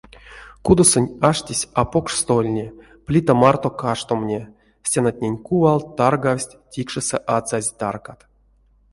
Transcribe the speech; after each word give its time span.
Кудосонть 0.65 1.13
аштесь 1.29 1.69
а 1.79 1.81
покш 1.91 2.13
стольне, 2.21 2.67
плита 3.05 3.33
марто 3.41 3.69
каштомне, 3.81 4.41
стенатнень 4.87 5.41
кувалт 5.47 5.85
таргавсть 5.97 6.57
тикшесэ 6.71 7.17
ацазь 7.37 7.69
таркат. 7.79 8.19